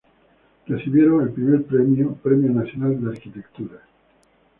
Recibieron 0.65 1.21
el 1.21 1.29
Primer 1.29 1.63
Premio: 1.63 2.15
Premio 2.15 2.49
Nacional 2.51 2.99
de 3.03 3.11
Arquitectura. 3.15 3.83